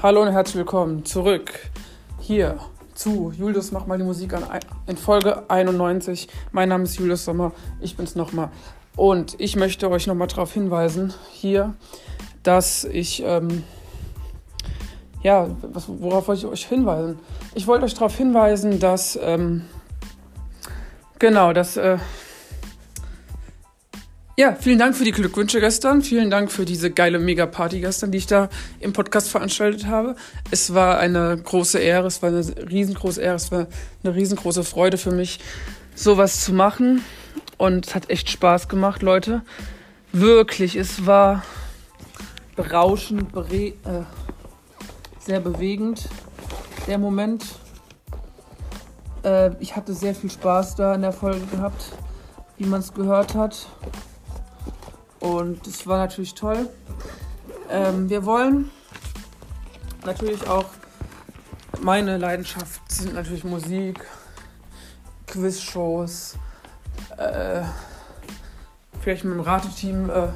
[0.00, 1.52] Hallo und herzlich willkommen zurück
[2.20, 2.60] hier
[2.94, 4.44] zu Julius mach mal die Musik an
[4.86, 6.28] in Folge 91.
[6.52, 7.50] Mein Name ist Julius Sommer,
[7.80, 8.50] ich bin's nochmal.
[8.94, 11.74] Und ich möchte euch nochmal darauf hinweisen, hier,
[12.44, 13.64] dass ich, ähm,
[15.24, 17.18] ja, was, worauf wollte ich euch hinweisen?
[17.56, 19.64] Ich wollte euch darauf hinweisen, dass, ähm,
[21.18, 21.98] genau, dass, äh,
[24.38, 26.00] ja, vielen Dank für die Glückwünsche gestern.
[26.00, 28.48] Vielen Dank für diese geile Mega-Party gestern, die ich da
[28.78, 30.14] im Podcast veranstaltet habe.
[30.52, 33.66] Es war eine große Ehre, es war eine riesengroße Ehre, es war
[34.04, 35.40] eine riesengroße Freude für mich,
[35.96, 37.02] sowas zu machen.
[37.56, 39.42] Und es hat echt Spaß gemacht, Leute.
[40.12, 41.42] Wirklich, es war
[42.54, 43.72] berauschend, äh,
[45.18, 46.08] sehr bewegend,
[46.86, 47.44] der Moment.
[49.24, 51.86] Äh, ich hatte sehr viel Spaß da in der Folge gehabt,
[52.56, 53.66] wie man es gehört hat.
[55.20, 56.68] Und es war natürlich toll.
[57.70, 58.70] Ähm, wir wollen
[60.04, 60.66] natürlich auch,
[61.80, 64.04] meine Leidenschaft sind natürlich Musik,
[65.26, 66.36] Quizshows,
[67.16, 67.62] äh,
[69.00, 70.28] vielleicht mit dem Rateteam äh,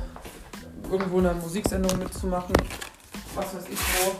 [0.91, 2.55] irgendwo eine Musiksendung mitzumachen,
[3.35, 4.12] was weiß ich wo.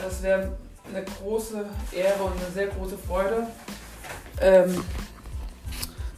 [0.00, 0.56] Das wäre
[0.88, 3.46] eine große Ehre und eine sehr große Freude.
[4.40, 4.82] Ähm,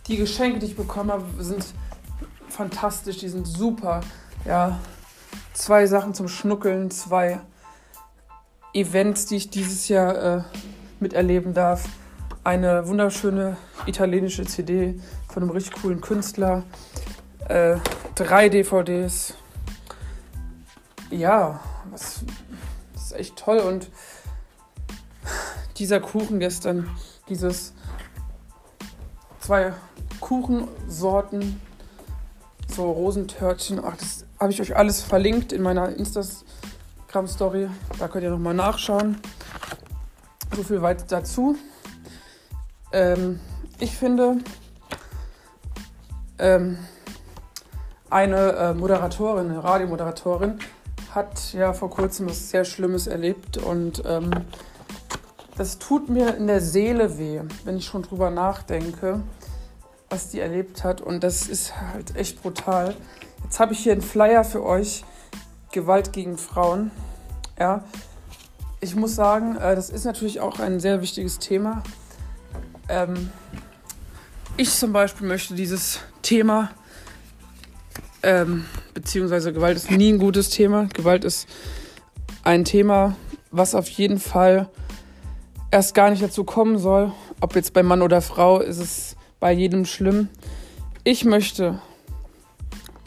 [0.07, 1.65] die Geschenke, die ich bekommen habe, sind
[2.57, 4.01] fantastisch, die sind super.
[4.47, 4.81] Ja,
[5.53, 7.41] zwei Sachen zum Schnuckeln, zwei
[8.73, 10.43] Events, die ich dieses Jahr äh,
[10.99, 11.85] miterleben darf.
[12.45, 16.63] Eine wunderschöne italienische CD von einem richtig coolen Künstler.
[17.49, 17.77] Äh,
[18.15, 19.35] drei DVDs.
[21.11, 21.61] Ja,
[21.93, 22.25] das,
[22.95, 23.59] das ist echt toll.
[23.59, 23.91] Und
[25.77, 26.89] dieser Kuchen gestern,
[27.29, 27.75] dieses
[29.41, 29.75] zwei
[30.21, 31.61] Kuchensorten
[32.77, 33.81] so Rosentörtchen.
[33.83, 37.69] Ach, das habe ich euch alles verlinkt in meiner Instagram-Story.
[37.99, 39.17] Da könnt ihr nochmal nachschauen.
[40.55, 41.57] So viel weit dazu.
[42.93, 43.41] Ähm,
[43.79, 44.39] ich finde,
[46.39, 46.79] ähm,
[48.11, 50.59] eine äh, Moderatorin, eine Radiomoderatorin,
[51.15, 54.31] hat ja vor kurzem was sehr Schlimmes erlebt und ähm,
[55.57, 59.23] das tut mir in der Seele weh, wenn ich schon drüber nachdenke
[60.09, 61.01] was die erlebt hat.
[61.01, 62.95] Und das ist halt echt brutal.
[63.45, 65.05] Jetzt habe ich hier einen Flyer für euch.
[65.73, 66.91] Gewalt gegen Frauen.
[67.59, 67.85] Ja.
[68.81, 71.83] Ich muss sagen, äh, das ist natürlich auch ein sehr wichtiges Thema.
[72.89, 73.31] Ähm,
[74.57, 76.71] ich zum Beispiel möchte dieses Thema,
[78.23, 80.89] ähm, beziehungsweise Gewalt ist nie ein gutes Thema.
[80.95, 81.49] Gewalt ist
[82.43, 83.17] ein Thema,
[83.51, 84.69] was auf jeden Fall
[85.71, 87.13] erst gar nicht dazu kommen soll.
[87.41, 90.29] Ob jetzt bei Mann oder Frau, ist es bei jedem schlimm.
[91.05, 91.81] Ich möchte,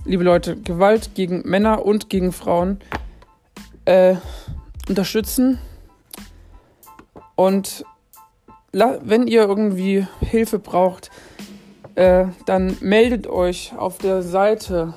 [0.05, 2.79] liebe Leute, Gewalt gegen Männer und gegen Frauen
[3.85, 4.15] äh,
[4.87, 5.59] unterstützen.
[7.35, 7.85] Und
[8.71, 11.09] wenn ihr irgendwie Hilfe braucht,
[11.95, 14.93] äh, dann meldet euch auf der Seite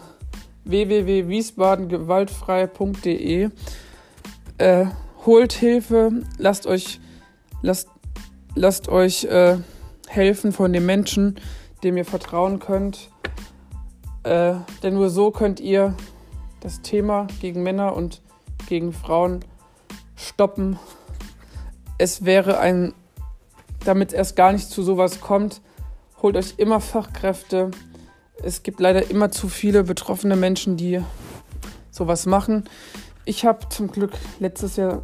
[0.64, 3.48] www.wiesbadengewaltfrei.de.
[4.58, 4.86] Äh,
[5.24, 7.00] holt Hilfe, lasst euch,
[7.62, 7.88] lasst,
[8.54, 9.56] lasst euch äh,
[10.12, 11.36] helfen von dem Menschen,
[11.82, 13.10] dem ihr vertrauen könnt.
[14.24, 15.96] Äh, denn nur so könnt ihr
[16.60, 18.20] das Thema gegen Männer und
[18.68, 19.40] gegen Frauen
[20.14, 20.78] stoppen.
[21.98, 22.94] Es wäre ein,
[23.84, 25.60] damit erst gar nicht zu sowas kommt,
[26.22, 27.70] holt euch immer Fachkräfte.
[28.42, 31.02] Es gibt leider immer zu viele betroffene Menschen, die
[31.90, 32.64] sowas machen.
[33.24, 35.02] Ich habe zum Glück letztes Jahr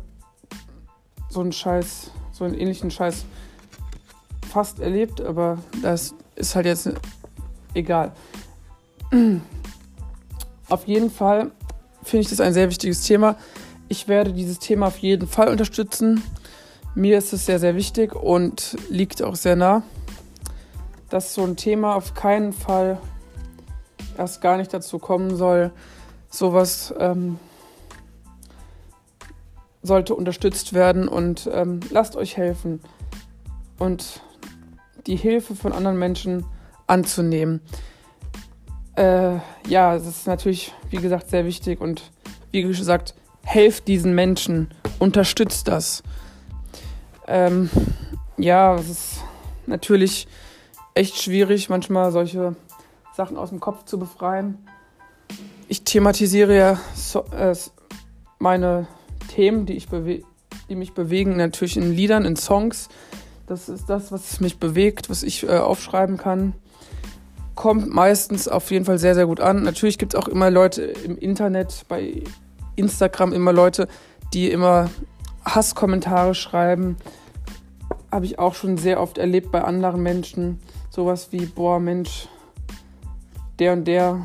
[1.29, 3.25] so einen Scheiß, so einen ähnlichen Scheiß
[4.49, 6.91] fast erlebt, aber das ist halt jetzt
[7.75, 8.13] egal.
[10.69, 11.51] Auf jeden Fall
[12.03, 13.37] finde ich das ein sehr wichtiges Thema.
[13.89, 16.23] Ich werde dieses Thema auf jeden Fall unterstützen.
[16.95, 19.83] Mir ist es sehr, sehr wichtig und liegt auch sehr nah,
[21.09, 23.01] dass so ein Thema auf keinen Fall
[24.19, 25.71] erst gar nicht dazu kommen soll.
[26.29, 27.39] Sowas ähm,
[29.83, 32.81] sollte unterstützt werden und ähm, lasst euch helfen.
[33.79, 34.21] Und
[35.09, 36.45] die Hilfe von anderen Menschen
[36.87, 37.61] anzunehmen.
[38.97, 42.11] Äh, ja, es ist natürlich, wie gesagt, sehr wichtig und
[42.53, 44.69] wie gesagt, helft diesen Menschen,
[44.99, 46.03] unterstützt das.
[47.27, 47.71] Ähm,
[48.37, 49.25] ja, es ist
[49.67, 50.29] natürlich
[50.95, 52.55] echt schwierig, manchmal solche
[53.17, 54.59] Sachen aus dem Kopf zu befreien.
[55.69, 57.55] Ich thematisiere ja so, äh,
[58.39, 58.87] meine
[59.29, 59.87] Themen, die, ich
[60.69, 62.89] die mich bewegen, natürlich in Liedern, in Songs.
[63.49, 66.53] Das ist das, was mich bewegt, was ich äh, aufschreiben kann.
[67.55, 69.63] Kommt meistens auf jeden Fall sehr, sehr gut an.
[69.63, 72.23] Natürlich gibt es auch immer Leute im Internet, bei
[72.77, 73.89] Instagram immer Leute,
[74.35, 74.91] die immer
[75.47, 76.97] Hasskommentare schreiben.
[78.13, 80.61] Habe ich auch schon sehr oft erlebt bei anderen Menschen.
[80.91, 82.29] Sowas wie, boah, Mensch,
[83.59, 84.21] der und der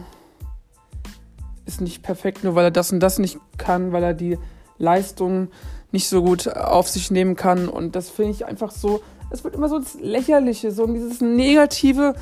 [1.66, 4.38] ist nicht perfekt, nur weil er das und das nicht kann, weil er die
[4.78, 5.48] Leistung
[5.94, 7.70] nicht so gut auf sich nehmen kann.
[7.70, 9.02] Und das finde ich einfach so,
[9.34, 12.14] es wird immer so das Lächerliche, so dieses negative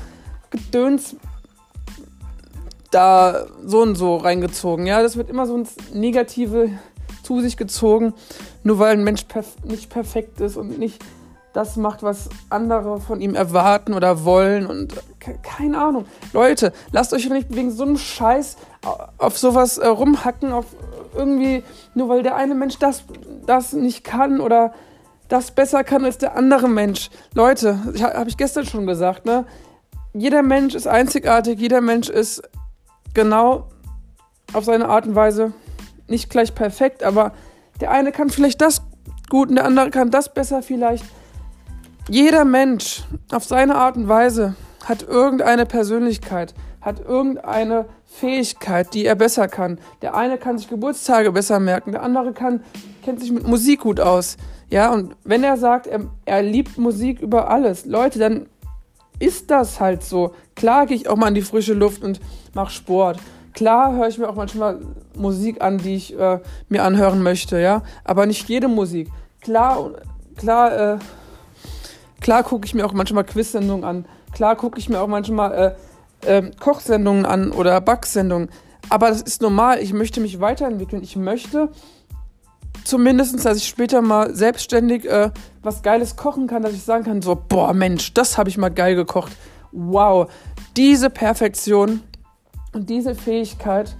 [0.49, 1.17] Gedöns
[2.89, 4.85] da so und so reingezogen.
[4.85, 6.69] Ja, das wird immer so ins Negative
[7.23, 8.13] zu sich gezogen,
[8.63, 11.03] nur weil ein Mensch perf nicht perfekt ist und nicht
[11.53, 16.05] das macht, was andere von ihm erwarten oder wollen und keine Ahnung.
[16.31, 18.55] Leute, lasst euch nicht wegen so einem Scheiß
[19.17, 20.65] auf sowas äh, rumhacken, auf
[21.13, 21.63] irgendwie,
[21.93, 23.03] nur weil der eine Mensch das,
[23.45, 24.73] das nicht kann oder
[25.31, 27.09] das besser kann als der andere Mensch.
[27.33, 29.45] Leute, habe ich gestern schon gesagt, ne?
[30.13, 32.41] Jeder Mensch ist einzigartig, jeder Mensch ist
[33.13, 33.69] genau
[34.51, 35.53] auf seine Art und Weise
[36.07, 37.31] nicht gleich perfekt, aber
[37.79, 38.81] der eine kann vielleicht das
[39.29, 41.05] gut und der andere kann das besser vielleicht.
[42.09, 49.15] Jeder Mensch auf seine Art und Weise hat irgendeine Persönlichkeit, hat irgendeine Fähigkeit, die er
[49.15, 49.79] besser kann.
[50.01, 52.61] Der eine kann sich Geburtstage besser merken, der andere kann,
[53.03, 54.37] kennt sich mit Musik gut aus.
[54.69, 58.45] Ja, und wenn er sagt, er, er liebt Musik über alles, Leute, dann
[59.17, 60.33] ist das halt so.
[60.55, 62.19] Klar gehe ich auch mal in die frische Luft und
[62.53, 63.17] mache Sport.
[63.53, 64.79] Klar höre ich mir auch manchmal
[65.15, 67.81] Musik an, die ich äh, mir anhören möchte, ja.
[68.03, 69.09] Aber nicht jede Musik.
[69.41, 69.91] Klar,
[70.37, 70.99] klar, äh,
[72.19, 74.05] klar gucke ich mir auch manchmal Quiz-Sendungen an.
[74.33, 75.71] Klar gucke ich mir auch manchmal äh,
[76.25, 78.49] äh, Kochsendungen an oder Backsendungen.
[78.89, 79.79] Aber das ist normal.
[79.79, 81.03] Ich möchte mich weiterentwickeln.
[81.03, 81.69] Ich möchte
[82.83, 85.31] zumindest, dass ich später mal selbstständig äh,
[85.61, 88.69] was Geiles kochen kann, dass ich sagen kann, so, boah, Mensch, das habe ich mal
[88.69, 89.31] geil gekocht.
[89.71, 90.29] Wow,
[90.75, 92.01] diese Perfektion
[92.73, 93.95] und diese Fähigkeit,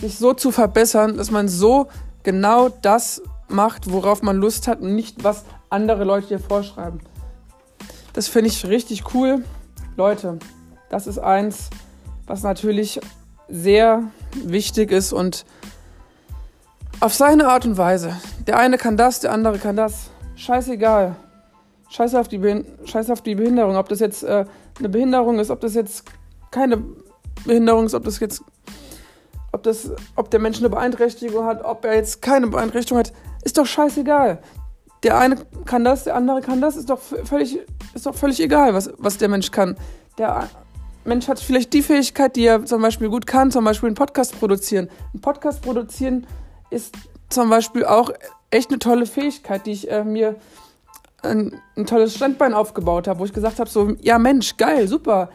[0.00, 1.88] sich so zu verbessern, dass man so
[2.22, 7.00] genau das macht, worauf man Lust hat und nicht, was andere Leute dir vorschreiben.
[8.12, 9.44] Das finde ich richtig cool.
[9.96, 10.38] Leute,
[10.90, 11.70] das ist eins,
[12.26, 13.00] was natürlich
[13.48, 14.02] sehr
[14.44, 15.46] wichtig ist und
[17.00, 18.16] auf seine Art und Weise.
[18.46, 20.10] Der eine kann das, der andere kann das.
[20.34, 21.16] Scheißegal.
[21.88, 23.76] Scheiß auf die, Behin Scheiß auf die Behinderung.
[23.76, 24.44] Ob das jetzt äh,
[24.78, 26.04] eine Behinderung ist, ob das jetzt
[26.50, 26.82] keine
[27.44, 28.42] Behinderung ist, ob das jetzt,
[29.52, 33.58] ob das, ob der Mensch eine Beeinträchtigung hat, ob er jetzt keine Beeinträchtigung hat, ist
[33.58, 34.38] doch scheißegal.
[35.02, 37.58] Der eine kann das, der andere kann das, ist doch völlig,
[37.94, 39.76] ist doch völlig egal, was, was der Mensch kann.
[40.18, 40.48] Der
[41.04, 44.38] Mensch hat vielleicht die Fähigkeit, die er zum Beispiel gut kann, zum Beispiel einen Podcast
[44.38, 44.90] produzieren.
[45.14, 46.26] Ein Podcast produzieren
[46.70, 46.94] ist
[47.28, 48.10] zum Beispiel auch
[48.50, 50.36] echt eine tolle Fähigkeit, die ich äh, mir
[51.22, 55.30] ein, ein, tolles Standbein aufgebaut habe, wo ich gesagt habe, so, ja Mensch, geil, super.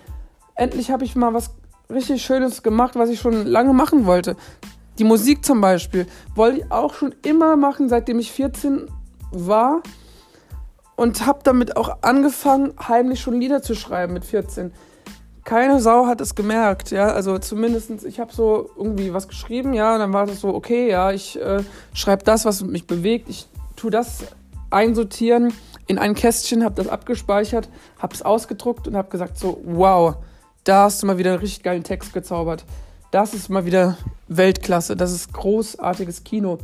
[0.56, 1.51] Endlich habe ich mal was
[1.89, 4.35] richtig Schönes gemacht, was ich schon lange machen wollte.
[4.97, 8.88] Die Musik zum Beispiel wollte ich auch schon immer machen, seitdem ich 14
[9.31, 9.81] war.
[10.95, 14.71] Und habe damit auch angefangen, heimlich schon Lieder zu schreiben mit 14
[15.45, 17.07] keine Sau hat es gemerkt, ja.
[17.07, 21.12] Also zumindest, ich habe so irgendwie was geschrieben, ja, dann war das so, okay, ja,
[21.12, 21.63] ich äh,
[21.94, 24.25] schreibe das, was mich bewegt, ich tue das
[24.71, 25.53] einsortieren
[25.88, 27.69] in ein Kästchen, habe das abgespeichert,
[28.00, 30.15] habe es ausgedruckt und habe gesagt so, wow,
[30.63, 32.65] da hast du mal wieder einen richtig geilen Text gezaubert.
[33.12, 36.58] Das ist mal wieder Weltklasse, das ist großartiges Kino.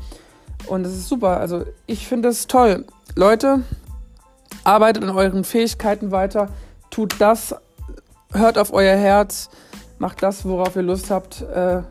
[0.66, 1.40] Und das ist super.
[1.40, 2.86] Also ich finde das toll.
[3.16, 3.62] Leute,
[4.64, 6.50] arbeitet an euren Fähigkeiten weiter,
[6.90, 7.56] tut das,
[8.34, 9.50] hört auf euer Herz,
[10.00, 11.42] macht das, worauf ihr Lust habt.
[11.42, 11.82] Äh,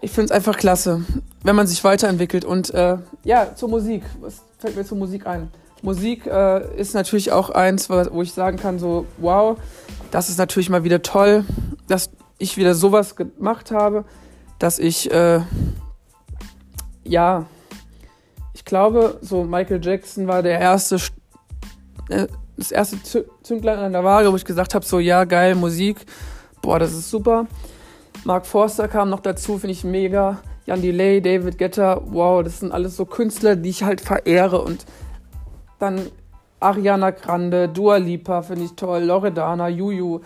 [0.00, 1.04] ich finde es einfach klasse,
[1.42, 2.44] wenn man sich weiterentwickelt.
[2.44, 4.02] Und äh, ja, zur Musik.
[4.20, 5.50] Was fällt mir zur Musik ein?
[5.82, 9.58] Musik äh, ist natürlich auch eins, wo ich sagen kann, so, wow,
[10.10, 11.44] das ist natürlich mal wieder toll,
[11.88, 14.04] dass ich wieder sowas gemacht habe,
[14.58, 15.40] dass ich, äh,
[17.04, 17.46] ja,
[18.54, 20.98] ich glaube, so Michael Jackson war der erste,
[22.08, 26.04] äh, das erste Zünglein an der Waage, wo ich gesagt habe, so ja, geil, Musik,
[26.60, 27.46] boah, das ist super.
[28.24, 30.38] Mark Forster kam noch dazu, finde ich mega.
[30.64, 34.62] Jan Delay, David Getter, wow, das sind alles so Künstler, die ich halt verehre.
[34.62, 34.84] Und
[35.80, 36.00] dann
[36.60, 40.20] Ariana Grande, Dua Lipa finde ich toll, Loredana, Juju,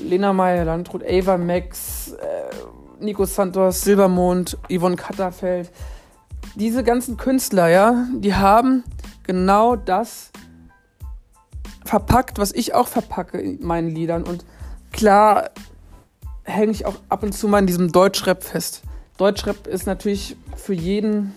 [0.00, 5.70] Lena Meyer, Landrut, Ava Max, äh, Nico Santos, Silbermond, Yvonne Katterfeld.
[6.54, 8.84] Diese ganzen Künstler, ja, die haben
[9.24, 10.30] genau das
[11.84, 14.22] verpackt, was ich auch verpacke in meinen Liedern.
[14.22, 14.44] Und
[14.92, 15.50] klar
[16.44, 18.82] hänge ich auch ab und zu mal in diesem Deutschrap fest.
[19.16, 21.34] Deutschrap ist natürlich für jeden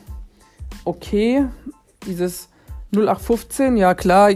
[0.86, 1.46] okay.
[2.06, 2.50] Dieses
[2.94, 4.32] 0815, ja klar,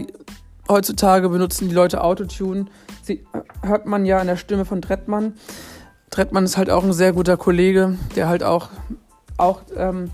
[0.68, 2.66] heutzutage benutzen die Leute Autotune.
[3.02, 3.24] Sie,
[3.62, 5.34] hört man ja in der Stimme von Trettmann.
[6.10, 8.68] Trettmann ist halt auch ein sehr guter Kollege, der halt auch,
[9.38, 10.10] auch ähm,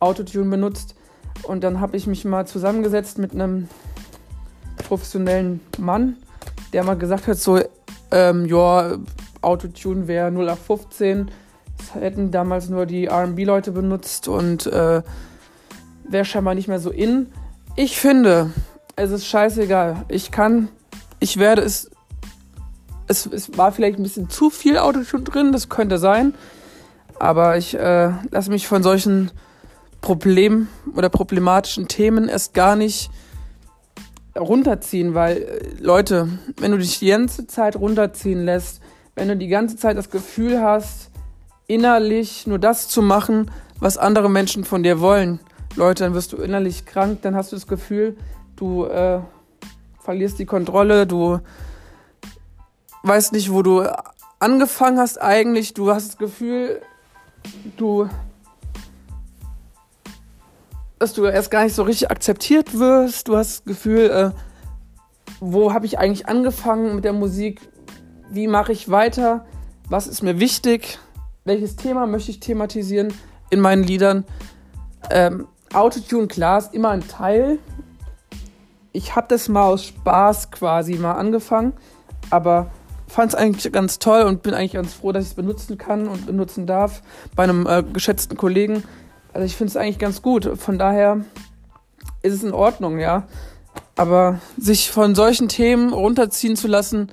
[0.00, 0.96] Autotune benutzt.
[1.44, 3.68] Und dann habe ich mich mal zusammengesetzt mit einem
[4.86, 6.16] professionellen Mann,
[6.72, 7.60] der mal gesagt hat, so,
[8.10, 8.96] ähm, ja,
[9.42, 11.30] Autotune wäre 0 auf 15.
[11.76, 15.02] Das hätten damals nur die RB-Leute benutzt und äh,
[16.04, 17.26] wäre scheinbar nicht mehr so in.
[17.74, 18.50] Ich finde,
[18.96, 20.04] es ist scheißegal.
[20.08, 20.68] Ich kann,
[21.20, 21.90] ich werde es.
[23.08, 26.34] Es, es war vielleicht ein bisschen zu viel Autotune drin, das könnte sein.
[27.20, 29.30] Aber ich äh, lasse mich von solchen
[30.00, 33.10] Problemen oder problematischen Themen erst gar nicht
[34.38, 36.28] runterziehen, weil äh, Leute,
[36.58, 38.80] wenn du dich die ganze Zeit runterziehen lässt,
[39.14, 41.10] wenn du die ganze Zeit das Gefühl hast,
[41.66, 43.50] innerlich nur das zu machen,
[43.80, 45.40] was andere Menschen von dir wollen,
[45.74, 48.16] Leute, dann wirst du innerlich krank, dann hast du das Gefühl,
[48.56, 49.20] du äh,
[50.00, 51.40] verlierst die Kontrolle, du
[53.02, 53.84] weißt nicht, wo du
[54.38, 56.80] angefangen hast eigentlich, du hast das Gefühl,
[57.76, 58.08] du
[60.98, 63.28] dass du erst gar nicht so richtig akzeptiert wirst.
[63.28, 64.30] Du hast das Gefühl, äh,
[65.40, 67.60] wo habe ich eigentlich angefangen mit der Musik?
[68.30, 69.46] Wie mache ich weiter?
[69.88, 70.98] Was ist mir wichtig?
[71.44, 73.12] Welches Thema möchte ich thematisieren
[73.50, 74.24] in meinen Liedern?
[75.10, 77.58] Ähm, Autotune, klar, ist immer ein Teil.
[78.92, 81.74] Ich habe das mal aus Spaß quasi mal angefangen,
[82.30, 82.70] aber
[83.06, 86.08] fand es eigentlich ganz toll und bin eigentlich ganz froh, dass ich es benutzen kann
[86.08, 87.02] und benutzen darf
[87.36, 88.82] bei einem äh, geschätzten Kollegen.
[89.36, 90.50] Also ich finde es eigentlich ganz gut.
[90.58, 91.22] Von daher
[92.22, 93.28] ist es in Ordnung, ja.
[93.94, 97.12] Aber sich von solchen Themen runterziehen zu lassen,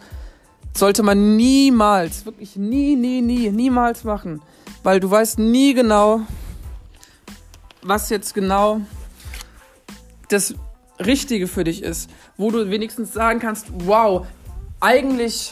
[0.74, 4.42] sollte man niemals, wirklich nie, nie, nie, niemals machen.
[4.84, 6.22] Weil du weißt nie genau,
[7.82, 8.80] was jetzt genau
[10.30, 10.56] das
[11.06, 12.10] Richtige für dich ist.
[12.38, 14.26] Wo du wenigstens sagen kannst, wow,
[14.80, 15.52] eigentlich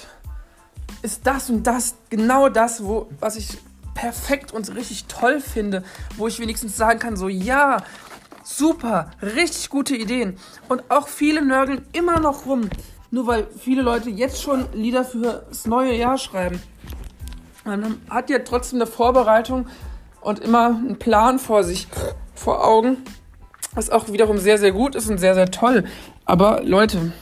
[1.01, 3.57] ist das und das genau das, wo, was ich
[4.01, 5.84] perfekt und richtig toll finde,
[6.17, 7.84] wo ich wenigstens sagen kann, so ja,
[8.43, 10.38] super, richtig gute Ideen.
[10.70, 12.67] Und auch viele nörgeln immer noch rum,
[13.12, 16.60] nur weil viele Leute jetzt schon Lieder für das neue Jahr schreiben.
[17.63, 19.67] Man hat ja trotzdem eine Vorbereitung
[20.22, 21.88] und immer einen Plan vor sich,
[22.34, 22.98] vor Augen,
[23.75, 25.84] was auch wiederum sehr, sehr gut ist und sehr, sehr toll.
[26.25, 27.13] Aber Leute,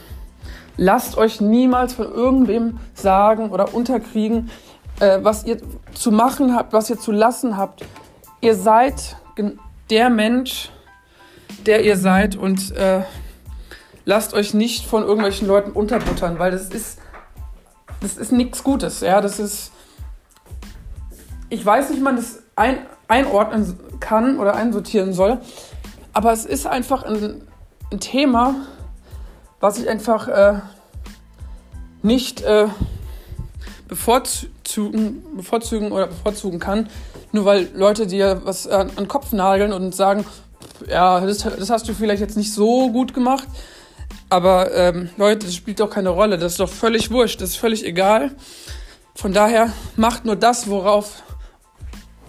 [0.78, 4.50] lasst euch niemals von irgendwem sagen oder unterkriegen,
[5.00, 5.58] äh, was ihr
[5.94, 7.86] zu machen habt, was ihr zu lassen habt.
[8.42, 9.18] Ihr seid
[9.90, 10.70] der Mensch,
[11.66, 13.02] der ihr seid und äh,
[14.06, 17.00] lasst euch nicht von irgendwelchen Leuten unterbuttern, weil das ist,
[18.02, 19.02] das ist nichts Gutes.
[19.02, 19.72] Ja, das ist,
[21.50, 25.40] ich weiß nicht, wie man das ein, einordnen kann oder einsortieren soll,
[26.14, 27.42] aber es ist einfach ein,
[27.92, 28.56] ein Thema,
[29.60, 30.60] was ich einfach äh,
[32.02, 32.68] nicht äh,
[33.90, 36.90] bevorzugen, bevorzugen oder bevorzugen kann,
[37.34, 40.26] nur weil Leute dir was an, den Kopf nageln und sagen,
[40.88, 43.48] ja, das, das, hast du vielleicht jetzt nicht so gut gemacht,
[44.30, 47.56] aber ähm, Leute, das spielt doch keine Rolle, das ist doch völlig wurscht, das ist
[47.58, 48.32] völlig egal.
[49.16, 51.24] Von daher macht nur das, worauf,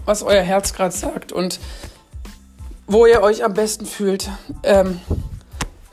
[0.06, 1.60] was euer Herz gerade sagt und
[2.86, 4.28] wo ihr euch am besten fühlt.
[4.64, 4.98] Ähm,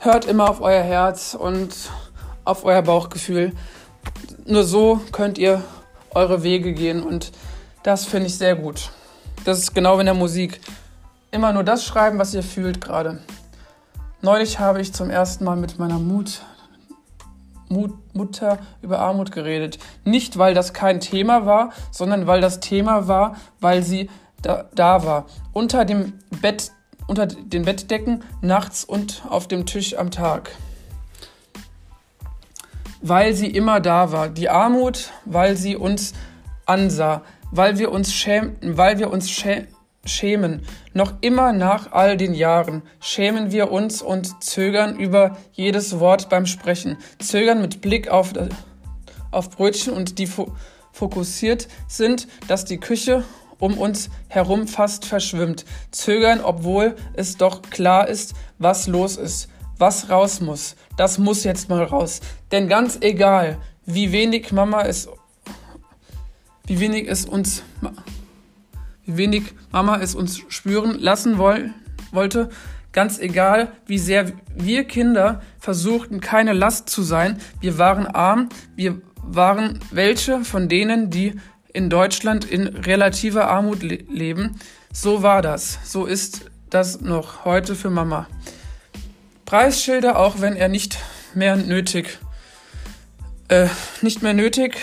[0.00, 1.74] hört immer auf euer Herz und
[2.44, 3.52] auf euer Bauchgefühl
[4.48, 5.62] nur so könnt ihr
[6.14, 7.32] eure Wege gehen und
[7.82, 8.90] das finde ich sehr gut.
[9.44, 10.60] Das ist genau wie in der Musik.
[11.30, 13.20] Immer nur das schreiben, was ihr fühlt gerade.
[14.20, 16.42] Neulich habe ich zum ersten Mal mit meiner Mut,
[17.68, 19.78] Mut, Mutter über Armut geredet.
[20.04, 24.10] Nicht, weil das kein Thema war, sondern weil das Thema war, weil sie
[24.42, 25.26] da, da war.
[25.52, 26.72] Unter dem Bett,
[27.06, 30.50] unter den Bettdecken, nachts und auf dem Tisch am Tag
[33.00, 34.28] weil sie immer da war.
[34.28, 36.14] Die Armut, weil sie uns
[36.66, 39.66] ansah, weil wir uns schämten, weil wir uns schä
[40.04, 40.62] schämen.
[40.94, 46.46] Noch immer nach all den Jahren schämen wir uns und zögern über jedes Wort beim
[46.46, 48.32] Sprechen, zögern mit Blick auf,
[49.30, 50.54] auf Brötchen und die fo
[50.92, 53.22] fokussiert sind, dass die Küche
[53.58, 60.10] um uns herum fast verschwimmt, zögern, obwohl es doch klar ist, was los ist was
[60.10, 62.20] raus muss, das muss jetzt mal raus.
[62.52, 65.08] Denn ganz egal, wie wenig Mama es,
[66.66, 67.62] wie wenig es uns,
[69.06, 71.70] wie wenig Mama es uns spüren lassen woll,
[72.12, 72.50] wollte,
[72.92, 79.00] ganz egal, wie sehr wir Kinder versuchten, keine Last zu sein, wir waren arm, wir
[79.22, 81.34] waren welche von denen, die
[81.72, 84.58] in Deutschland in relativer Armut le leben.
[84.92, 85.78] So war das.
[85.84, 88.26] So ist das noch heute für Mama.
[89.48, 90.98] Preisschilder, auch wenn er nicht
[91.32, 92.18] mehr nötig,
[93.48, 93.68] äh,
[94.02, 94.76] nicht mehr nötig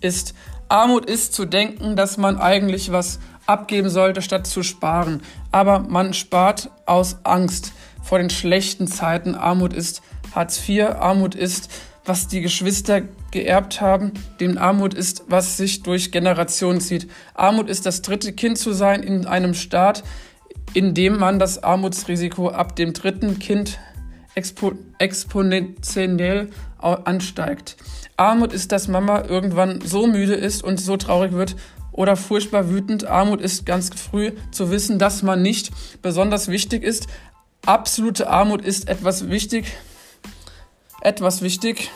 [0.00, 0.34] ist.
[0.68, 5.20] Armut ist zu denken, dass man eigentlich was abgeben sollte, statt zu sparen.
[5.50, 7.72] Aber man spart aus Angst
[8.04, 9.34] vor den schlechten Zeiten.
[9.34, 10.00] Armut ist
[10.32, 11.68] Hartz IV, Armut ist,
[12.04, 14.12] was die Geschwister geerbt haben.
[14.38, 17.10] Dem Armut ist, was sich durch Generationen zieht.
[17.34, 20.04] Armut ist das dritte Kind zu sein in einem Staat,
[20.74, 23.78] in dem man das Armutsrisiko ab dem dritten Kind
[24.34, 27.76] expo exponentiell ansteigt.
[28.16, 31.56] Armut ist, dass Mama irgendwann so müde ist und so traurig wird
[31.92, 33.04] oder furchtbar wütend.
[33.04, 35.70] Armut ist ganz früh zu wissen, dass man nicht
[36.02, 37.06] besonders wichtig ist.
[37.64, 39.66] Absolute Armut ist etwas wichtig,
[41.00, 41.90] etwas wichtig,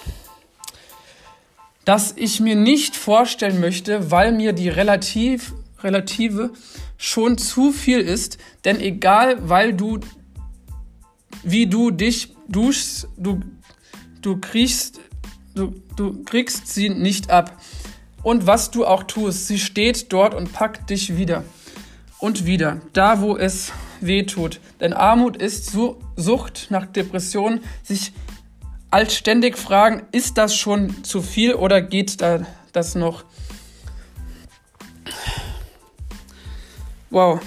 [1.84, 6.50] das ich mir nicht vorstellen möchte, weil mir die relativ, relative
[6.96, 8.38] schon zu viel ist.
[8.64, 10.00] Denn egal, weil du,
[11.42, 13.40] wie du dich duschst, du,
[14.22, 15.00] du kriegst,
[15.54, 17.60] du, du kriegst sie nicht ab.
[18.22, 21.44] Und was du auch tust, sie steht dort und packt dich wieder
[22.18, 24.60] und wieder, da wo es weh tut.
[24.80, 28.12] Denn Armut ist so Sucht nach Depression, sich
[28.90, 33.24] als ständig fragen, ist das schon zu viel oder geht da das noch?
[37.10, 37.40] Wow.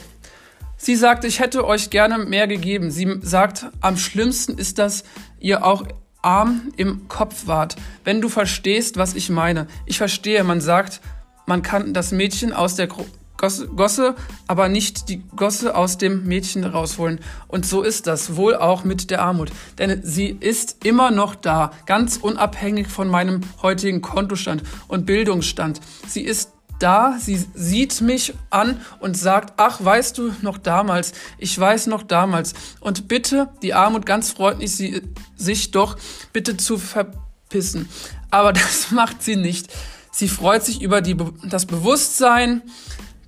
[0.77, 2.89] Sie sagt, ich hätte euch gerne mehr gegeben.
[2.89, 5.03] Sie sagt, am schlimmsten ist, dass
[5.39, 5.83] ihr auch
[6.21, 7.75] arm im Kopf wart.
[8.03, 9.67] Wenn du verstehst, was ich meine.
[9.85, 11.01] Ich verstehe, man sagt,
[11.45, 14.15] man kann das Mädchen aus der Gosse, Gosse,
[14.47, 17.19] aber nicht die Gosse aus dem Mädchen rausholen.
[17.47, 19.51] Und so ist das wohl auch mit der Armut.
[19.77, 25.79] Denn sie ist immer noch da, ganz unabhängig von meinem heutigen Kontostand und Bildungsstand.
[26.07, 31.57] Sie ist da, sie sieht mich an und sagt, ach, weißt du noch damals, ich
[31.59, 32.53] weiß noch damals.
[32.79, 35.01] Und bitte, die Armut ganz freundlich, sie,
[35.35, 35.97] sich doch
[36.33, 37.89] bitte zu verpissen.
[38.31, 39.67] Aber das macht sie nicht.
[40.11, 42.61] Sie freut sich über die, das Bewusstsein,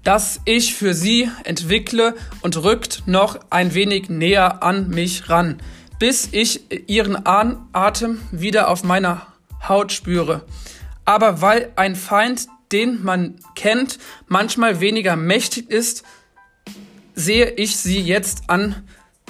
[0.03, 5.61] das ich für sie entwickle und rückt noch ein wenig näher an mich ran,
[5.99, 9.27] bis ich ihren Atem wieder auf meiner
[9.67, 10.43] Haut spüre.
[11.05, 16.03] Aber weil ein Feind, den man kennt, manchmal weniger mächtig ist,
[17.13, 18.75] sehe ich sie jetzt an,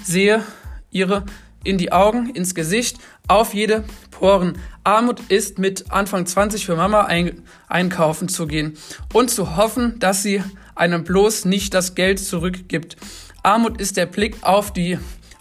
[0.04, 0.44] sehe
[0.92, 1.26] ihre
[1.64, 4.58] in die Augen, ins Gesicht, auf jede Poren.
[4.84, 8.78] Armut ist mit Anfang 20 für Mama ein, einkaufen zu gehen
[9.14, 10.44] und zu hoffen, dass sie
[10.76, 12.98] einem bloß nicht das Geld zurückgibt.
[13.44, 14.98] Armut ist der Blick auf die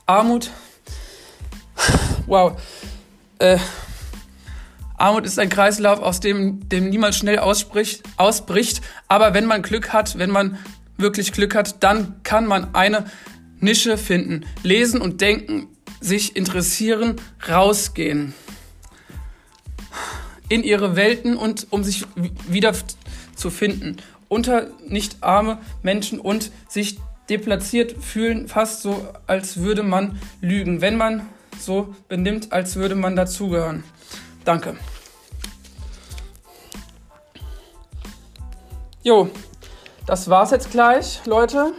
[0.06, 0.50] Armut.
[2.26, 2.60] Wow.
[3.38, 3.58] Äh,
[5.00, 8.82] Armut ist ein Kreislauf, aus dem, dem niemals schnell ausspricht, ausbricht.
[9.08, 10.58] Aber wenn man Glück hat, wenn man
[10.96, 13.06] wirklich Glück hat, dann kann man eine
[13.60, 14.44] Nische finden.
[14.62, 15.68] Lesen und denken,
[16.00, 17.16] sich interessieren,
[17.48, 18.34] rausgehen.
[20.48, 22.06] In ihre Welten und um sich
[22.48, 22.72] wieder
[23.36, 23.96] zu finden
[24.30, 30.96] unter nicht arme Menschen und sich deplatziert fühlen, fast so, als würde man lügen, wenn
[30.96, 31.26] man
[31.58, 33.82] so benimmt, als würde man dazugehören.
[34.44, 34.76] Danke.
[39.02, 39.28] Jo,
[40.06, 41.72] das war's jetzt gleich, Leute.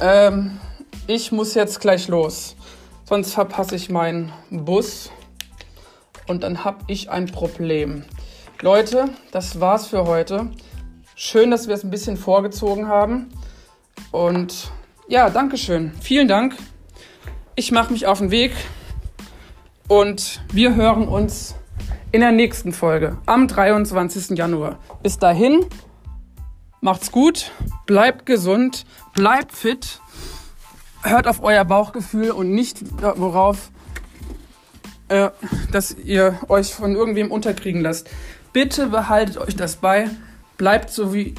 [0.00, 0.60] Ähm,
[1.06, 2.56] ich muss jetzt gleich los,
[3.04, 5.10] sonst verpasse ich meinen Bus
[6.26, 8.04] und dann habe ich ein Problem.
[8.60, 10.50] Leute, das war's für heute.
[11.14, 13.28] Schön, dass wir es ein bisschen vorgezogen haben.
[14.12, 14.70] Und
[15.08, 15.92] ja, Dankeschön.
[16.00, 16.56] Vielen Dank.
[17.54, 18.52] Ich mache mich auf den Weg
[19.88, 21.54] und wir hören uns
[22.12, 24.36] in der nächsten Folge am 23.
[24.36, 24.78] Januar.
[25.02, 25.66] Bis dahin,
[26.80, 27.52] macht's gut,
[27.86, 30.00] bleibt gesund, bleibt fit,
[31.02, 33.70] hört auf euer Bauchgefühl und nicht worauf,
[35.08, 35.30] äh,
[35.70, 38.08] dass ihr euch von irgendwem unterkriegen lasst.
[38.52, 40.08] Bitte behaltet euch das bei.
[40.56, 41.34] Bleibt so wie.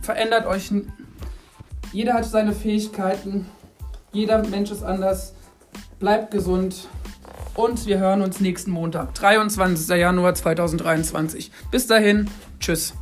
[0.00, 0.72] Verändert euch.
[1.92, 3.46] Jeder hat seine Fähigkeiten.
[4.10, 5.34] Jeder Mensch ist anders.
[6.00, 6.88] Bleibt gesund.
[7.54, 9.96] Und wir hören uns nächsten Montag, 23.
[9.96, 11.50] Januar 2023.
[11.70, 12.30] Bis dahin.
[12.60, 12.94] Tschüss.